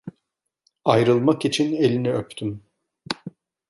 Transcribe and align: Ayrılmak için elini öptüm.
Ayrılmak 0.85 1.45
için 1.45 1.73
elini 1.75 2.13
öptüm. 2.13 2.61